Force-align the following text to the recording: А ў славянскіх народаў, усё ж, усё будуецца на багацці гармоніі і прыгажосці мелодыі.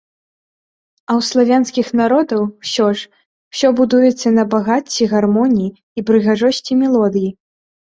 А 1.09 1.11
ў 1.19 1.27
славянскіх 1.29 1.87
народаў, 2.01 2.41
усё 2.65 2.87
ж, 3.03 3.13
усё 3.57 3.67
будуецца 3.81 4.27
на 4.39 4.47
багацці 4.55 5.09
гармоніі 5.15 5.69
і 5.75 5.99
прыгажосці 6.11 6.81
мелодыі. 6.83 7.29